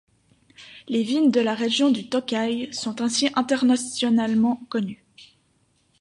Les 0.87 1.03
vignes 1.03 1.29
de 1.29 1.41
la 1.41 1.53
région 1.53 1.91
du 1.91 2.09
Tokay 2.09 2.71
sont 2.71 3.01
ainsi 3.03 3.29
internationalement 3.35 4.55
connues. 4.69 5.05